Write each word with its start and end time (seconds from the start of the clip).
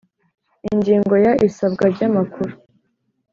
Ingingo 0.71 1.13
ya 1.25 1.33
Isabwa 1.47 1.83
ry 1.93 2.01
amakuru 2.07 2.53